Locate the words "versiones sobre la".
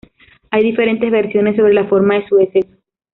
1.11-1.85